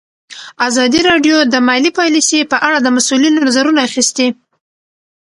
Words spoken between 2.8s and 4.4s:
د مسؤلینو نظرونه اخیستي.